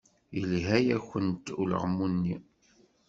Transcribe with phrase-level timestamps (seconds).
[0.37, 2.35] Yelha-yakent ulaɣmu-nni.